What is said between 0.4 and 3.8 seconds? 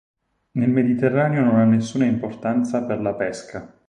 Nel Mediterraneo non ha nessuna importanza per la pesca.